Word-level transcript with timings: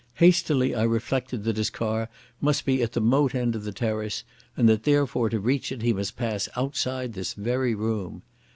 Hastily 0.15 0.73
I 0.73 0.81
reflected 0.81 1.43
that 1.43 1.57
his 1.57 1.69
car 1.69 2.09
must 2.39 2.65
be 2.65 2.81
at 2.81 2.93
the 2.93 2.99
moat 2.99 3.35
end 3.35 3.55
of 3.55 3.63
the 3.65 3.71
terrace, 3.71 4.23
and 4.57 4.67
that 4.67 4.81
therefore 4.81 5.29
to 5.29 5.39
reach 5.39 5.71
it 5.71 5.83
he 5.83 5.93
must 5.93 6.17
pass 6.17 6.49
outside 6.57 7.13
this 7.13 7.35
very 7.35 7.75
room. 7.75 8.23